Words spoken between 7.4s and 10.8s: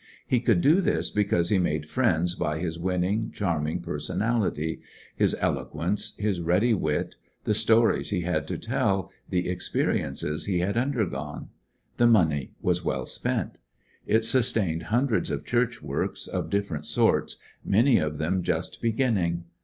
the 197 ^coUections of a stories he had to tell, the experiences he had